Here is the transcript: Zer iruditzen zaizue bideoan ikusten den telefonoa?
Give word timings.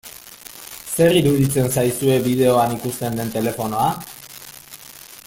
Zer 0.95 1.17
iruditzen 1.19 1.69
zaizue 1.75 2.17
bideoan 2.29 2.75
ikusten 2.79 3.21
den 3.21 3.33
telefonoa? 3.37 3.87